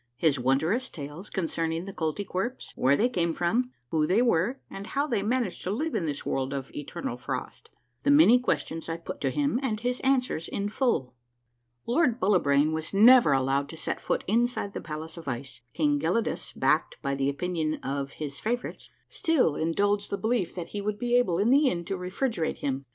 [0.17, 4.87] —HIS WONDUOUS TALES CONCERNING THE KOLTY KWERPS: WHERE THEY CAME FROM, WHQ THEY WERE, AND
[4.87, 7.69] HOW THEY MANAGED TO LIVE IN THIS WORLD OF ETER NAL FROST.—
[8.03, 11.13] THE MANY QUESTIONS I PUT TO HIM, AND HIS ANSWERS IN FULL.
[11.85, 15.61] Lold Bullibrain was never allowed to set foot inside the palace of ice.
[15.75, 20.81] King Gelidus, backed by the opinion of Ids favorites, still indulged the belief that he
[20.81, 22.85] would be able in the end to refrigerate him.